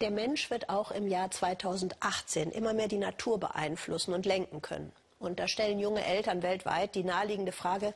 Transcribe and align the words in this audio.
Der 0.00 0.10
Mensch 0.10 0.50
wird 0.50 0.68
auch 0.68 0.90
im 0.90 1.06
Jahr 1.06 1.30
2018 1.30 2.50
immer 2.50 2.74
mehr 2.74 2.88
die 2.88 2.98
Natur 2.98 3.38
beeinflussen 3.38 4.12
und 4.12 4.26
lenken 4.26 4.60
können. 4.60 4.92
Und 5.20 5.38
da 5.38 5.48
stellen 5.48 5.78
junge 5.78 6.04
Eltern 6.04 6.42
weltweit 6.42 6.94
die 6.94 7.04
naheliegende 7.04 7.52
Frage, 7.52 7.94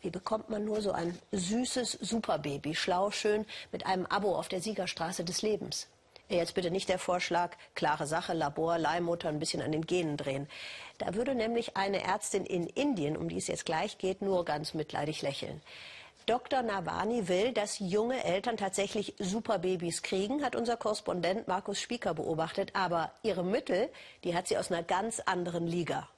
wie 0.00 0.10
bekommt 0.10 0.50
man 0.50 0.64
nur 0.64 0.80
so 0.82 0.92
ein 0.92 1.18
süßes 1.32 1.92
Superbaby, 2.00 2.74
schlau, 2.74 3.10
schön, 3.10 3.46
mit 3.72 3.86
einem 3.86 4.06
Abo 4.06 4.34
auf 4.34 4.48
der 4.48 4.60
Siegerstraße 4.60 5.24
des 5.24 5.42
Lebens? 5.42 5.88
Jetzt 6.28 6.54
bitte 6.54 6.72
nicht 6.72 6.88
der 6.88 6.98
Vorschlag, 6.98 7.56
klare 7.74 8.06
Sache, 8.06 8.32
Labor, 8.32 8.78
Leihmutter, 8.78 9.28
ein 9.28 9.38
bisschen 9.38 9.62
an 9.62 9.70
den 9.70 9.86
Genen 9.86 10.16
drehen. 10.16 10.48
Da 10.98 11.14
würde 11.14 11.36
nämlich 11.36 11.76
eine 11.76 12.02
Ärztin 12.02 12.44
in 12.44 12.66
Indien, 12.66 13.16
um 13.16 13.28
die 13.28 13.36
es 13.36 13.46
jetzt 13.46 13.64
gleich 13.64 13.98
geht, 13.98 14.22
nur 14.22 14.44
ganz 14.44 14.74
mitleidig 14.74 15.22
lächeln. 15.22 15.62
Dr. 16.26 16.62
Nawani 16.62 17.28
will, 17.28 17.52
dass 17.52 17.78
junge 17.78 18.24
Eltern 18.24 18.56
tatsächlich 18.56 19.14
Superbabys 19.20 20.02
kriegen, 20.02 20.42
hat 20.42 20.56
unser 20.56 20.76
Korrespondent 20.76 21.46
Markus 21.46 21.80
Spieker 21.80 22.14
beobachtet. 22.14 22.74
Aber 22.74 23.12
ihre 23.22 23.44
Mittel, 23.44 23.90
die 24.24 24.34
hat 24.34 24.48
sie 24.48 24.58
aus 24.58 24.72
einer 24.72 24.82
ganz 24.82 25.20
anderen 25.20 25.68
Liga. 25.68 26.08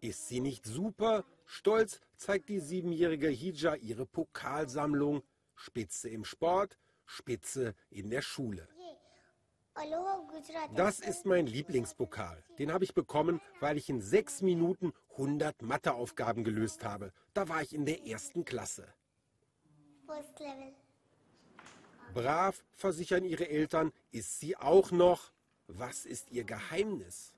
Ist 0.00 0.26
sie 0.28 0.40
nicht 0.40 0.64
super? 0.64 1.24
Stolz 1.44 2.00
zeigt 2.16 2.48
die 2.48 2.60
siebenjährige 2.60 3.28
Hija 3.28 3.74
ihre 3.74 4.06
Pokalsammlung. 4.06 5.22
Spitze 5.54 6.08
im 6.08 6.24
Sport, 6.24 6.78
Spitze 7.04 7.74
in 7.90 8.08
der 8.08 8.22
Schule. 8.22 8.66
Das 10.74 11.00
ist 11.00 11.26
mein 11.26 11.46
Lieblingspokal. 11.46 12.42
Den 12.58 12.72
habe 12.72 12.84
ich 12.84 12.94
bekommen, 12.94 13.40
weil 13.60 13.76
ich 13.76 13.88
in 13.88 14.00
sechs 14.00 14.42
Minuten 14.42 14.92
100 15.12 15.62
Matheaufgaben 15.62 16.44
gelöst 16.44 16.84
habe. 16.84 17.12
Da 17.34 17.48
war 17.48 17.62
ich 17.62 17.74
in 17.74 17.84
der 17.84 18.06
ersten 18.06 18.44
Klasse. 18.44 18.86
Brav, 22.14 22.62
versichern 22.74 23.24
ihre 23.24 23.48
Eltern, 23.48 23.92
ist 24.10 24.40
sie 24.40 24.56
auch 24.56 24.90
noch. 24.90 25.32
Was 25.66 26.04
ist 26.04 26.30
ihr 26.30 26.44
Geheimnis? 26.44 27.32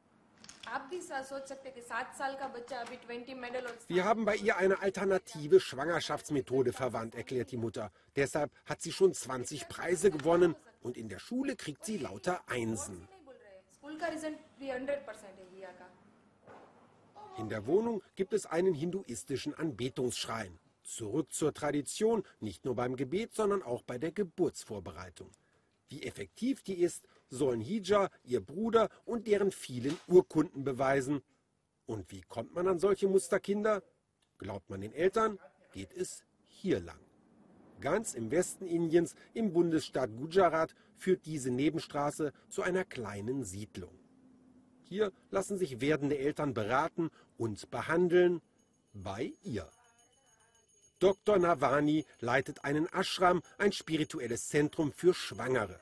Wir 3.89 4.05
haben 4.05 4.25
bei 4.25 4.37
ihr 4.37 4.57
eine 4.57 4.81
alternative 4.81 5.61
Schwangerschaftsmethode 5.61 6.73
verwandt, 6.73 7.15
erklärt 7.15 7.51
die 7.53 7.57
Mutter. 7.57 7.93
Deshalb 8.17 8.51
hat 8.65 8.81
sie 8.81 8.91
schon 8.91 9.13
20 9.13 9.69
Preise 9.69 10.11
gewonnen 10.11 10.57
und 10.85 10.99
in 10.99 11.09
der 11.09 11.19
Schule 11.19 11.57
kriegt 11.57 11.85
sie 11.85 11.97
lauter 11.97 12.47
Einsen. 12.47 13.09
In 17.39 17.49
der 17.49 17.67
Wohnung 17.67 18.03
gibt 18.15 18.33
es 18.33 18.47
einen 18.47 18.75
hinduistischen 18.75 19.55
Anbetungsschrein. 19.55 20.59
Zurück 20.85 21.33
zur 21.33 21.55
Tradition, 21.55 22.23
nicht 22.41 22.67
nur 22.67 22.77
beim 22.77 22.97
Gebet, 22.97 23.35
sondern 23.35 23.63
auch 23.63 23.83
bei 23.83 23.99
der 23.99 24.13
Geburtsvorbereitung. 24.13 25.31
Wie 25.89 26.03
effektiv 26.03 26.63
die 26.63 26.81
ist, 26.81 27.07
sollen 27.31 27.61
Hija, 27.61 28.11
ihr 28.23 28.41
Bruder 28.41 28.91
und 29.07 29.27
deren 29.27 29.53
vielen 29.53 29.99
Urkunden 30.07 30.65
beweisen. 30.65 31.23
Und 31.87 32.11
wie 32.13 32.21
kommt 32.21 32.55
man 32.55 32.69
an 32.69 32.79
solche 32.79 33.09
Musterkinder? 33.09 33.83
Glaubt 34.37 34.69
man 34.69 34.83
den 34.83 34.93
Eltern, 34.93 35.39
geht 35.73 35.93
es 35.95 36.25
hier 36.47 36.81
lang. 36.81 37.01
Ganz 37.85 38.15
im 38.15 38.31
Westen 38.31 38.67
Indiens, 38.67 39.15
im 39.35 39.53
Bundesstaat 39.53 40.09
Gujarat, 40.17 40.75
führt 40.97 41.27
diese 41.27 41.51
Nebenstraße 41.51 42.33
zu 42.49 42.63
einer 42.63 42.83
kleinen 42.83 43.45
Siedlung. 43.45 43.93
Hier 44.85 45.13
lassen 45.31 45.59
sich 45.59 45.83
werdende 45.83 46.17
Eltern 46.17 46.55
beraten 46.55 47.11
und 47.37 47.71
behandeln 47.71 48.41
bei 48.95 49.35
ihr. 49.43 49.69
Dr. 50.99 51.39
Navani 51.39 52.07
leitet 52.21 52.65
einen 52.65 52.87
Ashram, 52.87 53.43
ein 53.59 53.73
spirituelles 53.73 54.49
Zentrum 54.49 54.91
für 54.91 55.13
Schwangere. 55.13 55.79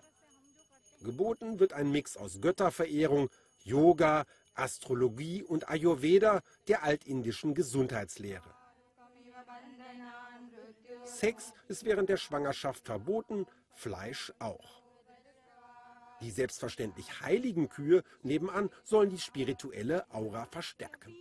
Geboten 1.05 1.61
wird 1.61 1.73
ein 1.73 1.93
Mix 1.93 2.17
aus 2.17 2.41
Götterverehrung, 2.41 3.31
Yoga, 3.63 4.25
Astrologie 4.55 5.45
und 5.45 5.69
Ayurveda, 5.69 6.43
der 6.67 6.83
altindischen 6.83 7.55
Gesundheitslehre. 7.55 8.53
Sex 11.05 11.53
ist 11.69 11.85
während 11.85 12.09
der 12.09 12.17
Schwangerschaft 12.17 12.85
verboten, 12.85 13.47
Fleisch 13.75 14.33
auch. 14.39 14.83
Die 16.21 16.31
selbstverständlich 16.31 17.21
heiligen 17.21 17.69
Kühe 17.69 18.05
nebenan 18.23 18.71
sollen 18.85 19.11
die 19.11 19.19
spirituelle 19.19 20.09
Aura 20.13 20.47
verstärken. 20.47 21.17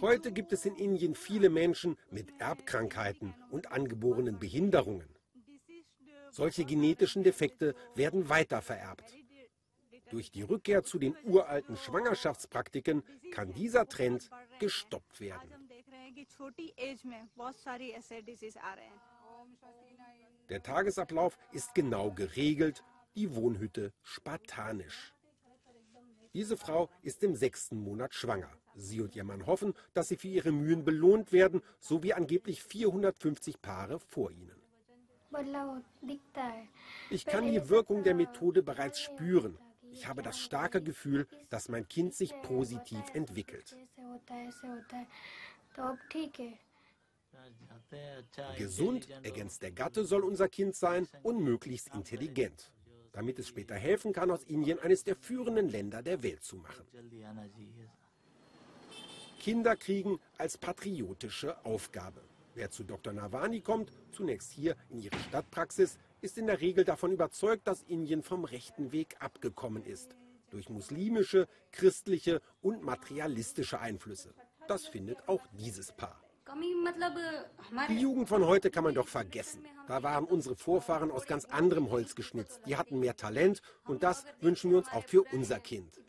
Heute 0.00 0.32
gibt 0.32 0.52
es 0.52 0.64
in 0.64 0.74
Indien 0.74 1.14
viele 1.14 1.48
Menschen 1.48 1.96
mit 2.10 2.40
Erbkrankheiten 2.40 3.34
und 3.50 3.70
angeborenen 3.70 4.38
Behinderungen. 4.38 5.08
Solche 6.30 6.64
genetischen 6.64 7.22
Defekte 7.22 7.76
werden 7.94 8.28
weitervererbt. 8.28 9.04
Durch 10.10 10.32
die 10.32 10.42
Rückkehr 10.42 10.82
zu 10.82 10.98
den 10.98 11.16
uralten 11.24 11.76
Schwangerschaftspraktiken 11.76 13.04
kann 13.30 13.52
dieser 13.54 13.86
Trend 13.86 14.30
gestoppt 14.58 15.20
werden. 15.20 15.63
Der 20.48 20.62
Tagesablauf 20.62 21.38
ist 21.52 21.74
genau 21.74 22.10
geregelt, 22.10 22.84
die 23.14 23.34
Wohnhütte 23.34 23.92
spartanisch. 24.02 25.14
Diese 26.34 26.56
Frau 26.56 26.90
ist 27.02 27.22
im 27.22 27.34
sechsten 27.34 27.78
Monat 27.78 28.12
schwanger. 28.12 28.50
Sie 28.74 29.00
und 29.00 29.14
ihr 29.14 29.24
Mann 29.24 29.46
hoffen, 29.46 29.72
dass 29.92 30.08
sie 30.08 30.16
für 30.16 30.28
ihre 30.28 30.50
Mühen 30.50 30.84
belohnt 30.84 31.32
werden, 31.32 31.62
so 31.78 32.02
wie 32.02 32.12
angeblich 32.12 32.62
450 32.62 33.62
Paare 33.62 34.00
vor 34.00 34.32
ihnen. 34.32 34.60
Ich 37.10 37.24
kann 37.24 37.50
die 37.50 37.68
Wirkung 37.68 38.02
der 38.02 38.14
Methode 38.14 38.62
bereits 38.62 39.00
spüren. 39.00 39.58
Ich 39.90 40.08
habe 40.08 40.22
das 40.22 40.38
starke 40.40 40.82
Gefühl, 40.82 41.28
dass 41.50 41.68
mein 41.68 41.86
Kind 41.86 42.14
sich 42.14 42.34
positiv 42.42 43.02
entwickelt. 43.14 43.76
Gesund, 48.56 49.08
ergänzt 49.22 49.62
der 49.62 49.72
Gatte, 49.72 50.04
soll 50.04 50.24
unser 50.24 50.48
Kind 50.48 50.74
sein 50.74 51.08
und 51.22 51.42
möglichst 51.42 51.94
intelligent, 51.94 52.72
damit 53.12 53.38
es 53.38 53.48
später 53.48 53.74
helfen 53.74 54.12
kann, 54.12 54.30
aus 54.30 54.44
Indien 54.44 54.78
eines 54.78 55.04
der 55.04 55.16
führenden 55.16 55.68
Länder 55.68 56.02
der 56.02 56.22
Welt 56.22 56.42
zu 56.42 56.56
machen. 56.56 56.84
Kinder 59.40 59.76
kriegen 59.76 60.20
als 60.38 60.56
patriotische 60.56 61.64
Aufgabe. 61.64 62.22
Wer 62.54 62.70
zu 62.70 62.84
Dr. 62.84 63.12
Navani 63.12 63.60
kommt, 63.60 63.90
zunächst 64.12 64.52
hier 64.52 64.76
in 64.88 65.00
ihre 65.00 65.18
Stadtpraxis, 65.18 65.98
ist 66.20 66.38
in 66.38 66.46
der 66.46 66.60
Regel 66.60 66.84
davon 66.84 67.12
überzeugt, 67.12 67.66
dass 67.66 67.82
Indien 67.82 68.22
vom 68.22 68.44
rechten 68.44 68.92
Weg 68.92 69.16
abgekommen 69.18 69.84
ist. 69.84 70.16
Durch 70.50 70.70
muslimische, 70.70 71.48
christliche 71.72 72.40
und 72.62 72.82
materialistische 72.82 73.80
Einflüsse. 73.80 74.32
Das 74.68 74.86
findet 74.86 75.28
auch 75.28 75.42
dieses 75.52 75.92
Paar. 75.92 76.20
Die 77.88 77.98
Jugend 77.98 78.28
von 78.28 78.46
heute 78.46 78.70
kann 78.70 78.84
man 78.84 78.94
doch 78.94 79.08
vergessen. 79.08 79.64
Da 79.88 80.02
waren 80.02 80.24
unsere 80.24 80.56
Vorfahren 80.56 81.10
aus 81.10 81.26
ganz 81.26 81.44
anderem 81.46 81.90
Holz 81.90 82.14
geschnitzt. 82.14 82.60
Die 82.66 82.76
hatten 82.76 83.00
mehr 83.00 83.16
Talent 83.16 83.62
und 83.86 84.02
das 84.02 84.24
wünschen 84.40 84.70
wir 84.70 84.78
uns 84.78 84.88
auch 84.92 85.04
für 85.04 85.22
unser 85.32 85.58
Kind. 85.58 86.00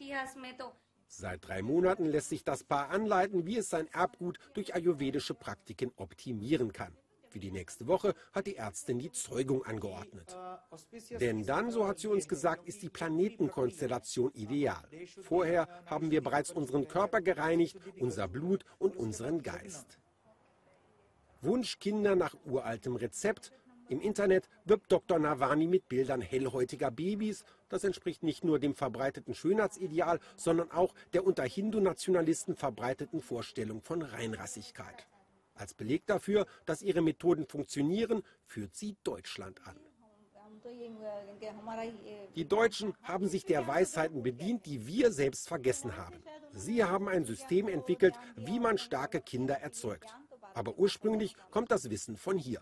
Seit 1.07 1.47
drei 1.47 1.61
Monaten 1.61 2.05
lässt 2.05 2.29
sich 2.29 2.43
das 2.43 2.63
Paar 2.63 2.89
anleiten, 2.89 3.45
wie 3.45 3.57
es 3.57 3.69
sein 3.69 3.87
Erbgut 3.87 4.37
durch 4.53 4.75
ayurvedische 4.75 5.33
Praktiken 5.33 5.91
optimieren 5.95 6.73
kann. 6.73 6.95
Für 7.35 7.39
die 7.39 7.51
nächste 7.51 7.85
Woche 7.87 8.15
hat 8.31 8.47
die 8.47 8.55
Ärztin 8.55 8.97
die 8.97 9.11
Zeugung 9.11 9.65
angeordnet. 9.65 10.33
Denn 11.19 11.45
dann, 11.45 11.69
so 11.69 11.85
hat 11.85 11.99
sie 11.99 12.07
uns 12.07 12.29
gesagt, 12.29 12.65
ist 12.65 12.81
die 12.81 12.87
Planetenkonstellation 12.87 14.31
ideal. 14.35 14.87
Vorher 15.21 15.67
haben 15.85 16.11
wir 16.11 16.23
bereits 16.23 16.49
unseren 16.49 16.87
Körper 16.87 17.19
gereinigt, 17.19 17.75
unser 17.99 18.29
Blut 18.29 18.63
und 18.79 18.95
unseren 18.95 19.43
Geist. 19.43 19.99
Wunschkinder 21.41 22.15
nach 22.15 22.37
uraltem 22.45 22.95
Rezept 22.95 23.51
im 23.89 23.99
Internet 23.99 24.47
wirbt 24.63 24.89
Dr. 24.89 25.19
Nawani 25.19 25.67
mit 25.67 25.89
Bildern 25.89 26.21
hellhäutiger 26.21 26.89
Babys. 26.89 27.43
Das 27.67 27.83
entspricht 27.83 28.23
nicht 28.23 28.45
nur 28.45 28.59
dem 28.59 28.75
verbreiteten 28.75 29.35
Schönheitsideal, 29.35 30.21
sondern 30.37 30.71
auch 30.71 30.93
der 31.11 31.27
unter 31.27 31.43
Hindu-Nationalisten 31.43 32.55
verbreiteten 32.55 33.19
Vorstellung 33.19 33.81
von 33.81 34.03
Reinrassigkeit. 34.03 35.05
Als 35.55 35.73
Beleg 35.73 36.05
dafür, 36.05 36.45
dass 36.65 36.81
ihre 36.81 37.01
Methoden 37.01 37.45
funktionieren, 37.45 38.23
führt 38.43 38.75
sie 38.75 38.97
Deutschland 39.03 39.65
an. 39.65 39.79
Die 42.35 42.47
Deutschen 42.47 42.93
haben 43.03 43.27
sich 43.27 43.45
der 43.45 43.67
Weisheiten 43.67 44.23
bedient, 44.23 44.65
die 44.65 44.85
wir 44.85 45.11
selbst 45.11 45.47
vergessen 45.47 45.95
haben. 45.95 46.21
Sie 46.51 46.83
haben 46.83 47.07
ein 47.07 47.25
System 47.25 47.67
entwickelt, 47.67 48.15
wie 48.35 48.59
man 48.59 48.77
starke 48.77 49.21
Kinder 49.21 49.55
erzeugt. 49.55 50.13
Aber 50.53 50.77
ursprünglich 50.77 51.35
kommt 51.51 51.71
das 51.71 51.89
Wissen 51.89 52.17
von 52.17 52.37
hier. 52.37 52.61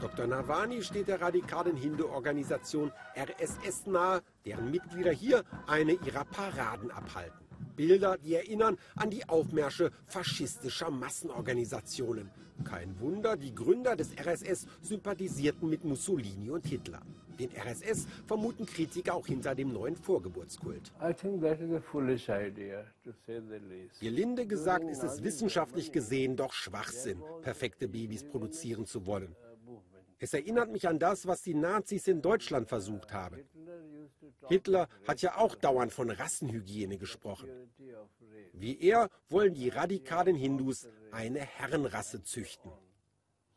Dr. 0.00 0.26
Nawani 0.26 0.82
steht 0.82 1.08
der 1.08 1.20
radikalen 1.20 1.76
Hindu-Organisation 1.76 2.92
RSS 3.16 3.86
nahe, 3.86 4.22
deren 4.44 4.70
Mitglieder 4.70 5.12
hier 5.12 5.44
eine 5.66 5.92
ihrer 5.92 6.24
Paraden 6.24 6.90
abhalten. 6.90 7.43
Bilder, 7.76 8.18
die 8.18 8.34
erinnern 8.34 8.78
an 8.96 9.10
die 9.10 9.28
Aufmärsche 9.28 9.90
faschistischer 10.06 10.90
Massenorganisationen. 10.90 12.30
Kein 12.62 12.98
Wunder, 13.00 13.36
die 13.36 13.54
Gründer 13.54 13.96
des 13.96 14.12
RSS 14.16 14.66
sympathisierten 14.80 15.68
mit 15.68 15.84
Mussolini 15.84 16.50
und 16.50 16.66
Hitler. 16.66 17.02
Den 17.38 17.50
RSS 17.50 18.06
vermuten 18.26 18.64
Kritiker 18.64 19.14
auch 19.14 19.26
hinter 19.26 19.56
dem 19.56 19.72
neuen 19.72 19.96
Vorgeburtskult. 19.96 20.92
Gelinde 24.00 24.46
gesagt 24.46 24.88
ist 24.88 25.02
es 25.02 25.22
wissenschaftlich 25.22 25.90
gesehen 25.90 26.36
doch 26.36 26.52
Schwachsinn, 26.52 27.20
perfekte 27.42 27.88
Babys 27.88 28.22
produzieren 28.22 28.86
zu 28.86 29.04
wollen. 29.04 29.34
Es 30.20 30.32
erinnert 30.32 30.70
mich 30.70 30.86
an 30.88 30.98
das, 30.98 31.26
was 31.26 31.42
die 31.42 31.54
Nazis 31.54 32.06
in 32.06 32.22
Deutschland 32.22 32.68
versucht 32.68 33.12
haben. 33.12 33.40
Hitler 34.48 34.88
hat 35.06 35.22
ja 35.22 35.36
auch 35.36 35.54
dauernd 35.54 35.92
von 35.92 36.10
Rassenhygiene 36.10 36.98
gesprochen. 36.98 37.48
Wie 38.52 38.80
er 38.80 39.10
wollen 39.28 39.54
die 39.54 39.68
radikalen 39.68 40.36
Hindus 40.36 40.88
eine 41.10 41.40
Herrenrasse 41.40 42.22
züchten. 42.22 42.70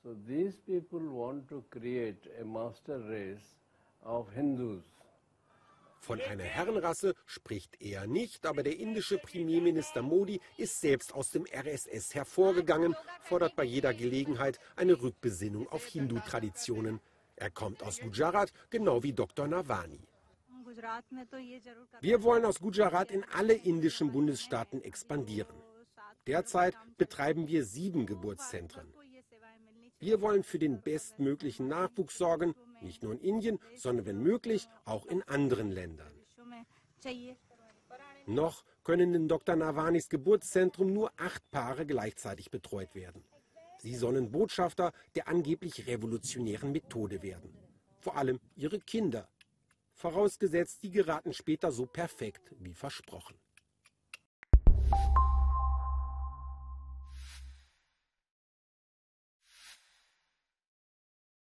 So 0.03 0.15
these 0.25 0.57
people 0.65 1.09
want 1.11 1.49
to 1.49 1.63
create 1.69 2.29
a 2.39 2.45
master 2.45 2.99
race 3.09 3.57
of 4.03 4.31
Hindus. 4.31 4.83
Von 5.99 6.21
einer 6.21 6.45
Herrenrasse 6.45 7.15
spricht 7.25 7.81
er 7.81 8.07
nicht, 8.07 8.45
aber 8.45 8.63
der 8.63 8.77
indische 8.77 9.17
Premierminister 9.17 10.01
Modi 10.01 10.39
ist 10.55 10.79
selbst 10.79 11.13
aus 11.13 11.31
dem 11.31 11.45
RSS 11.45 12.15
hervorgegangen, 12.15 12.95
fordert 13.23 13.57
bei 13.57 13.65
jeder 13.65 13.93
Gelegenheit 13.93 14.59
eine 14.77 15.01
Rückbesinnung 15.01 15.67
auf 15.67 15.85
Hindu-Traditionen. 15.85 17.01
Er 17.35 17.51
kommt 17.51 17.83
aus 17.83 17.99
Gujarat, 17.99 18.53
genau 18.69 19.03
wie 19.03 19.11
Dr. 19.11 19.47
Navani. 19.47 19.99
Wir 22.01 22.23
wollen 22.23 22.45
aus 22.45 22.59
Gujarat 22.59 23.11
in 23.11 23.23
alle 23.33 23.53
indischen 23.53 24.11
Bundesstaaten 24.11 24.83
expandieren. 24.83 25.55
Derzeit 26.27 26.75
betreiben 26.97 27.47
wir 27.47 27.63
sieben 27.63 28.05
Geburtszentren. 28.05 28.93
Wir 29.99 30.21
wollen 30.21 30.43
für 30.43 30.59
den 30.59 30.81
bestmöglichen 30.81 31.67
Nachwuchs 31.67 32.17
sorgen, 32.17 32.53
nicht 32.81 33.01
nur 33.01 33.13
in 33.13 33.19
Indien, 33.19 33.59
sondern 33.75 34.05
wenn 34.05 34.21
möglich 34.21 34.67
auch 34.85 35.05
in 35.07 35.23
anderen 35.23 35.71
Ländern. 35.71 36.11
Noch 38.27 38.63
können 38.83 39.13
in 39.13 39.27
Dr. 39.27 39.55
Navanis 39.55 40.09
Geburtszentrum 40.09 40.93
nur 40.93 41.11
acht 41.17 41.49
Paare 41.49 41.85
gleichzeitig 41.85 42.51
betreut 42.51 42.93
werden. 42.93 43.23
Sie 43.79 43.95
sollen 43.95 44.31
Botschafter 44.31 44.91
der 45.15 45.27
angeblich 45.27 45.87
revolutionären 45.87 46.71
Methode 46.71 47.21
werden. 47.21 47.57
Vor 47.99 48.17
allem 48.17 48.39
ihre 48.55 48.79
Kinder 48.79 49.27
vorausgesetzt, 49.97 50.83
die 50.83 50.91
geraten 50.91 51.33
später 51.33 51.71
so 51.71 51.85
perfekt 51.85 52.53
wie 52.59 52.73
versprochen. 52.73 53.35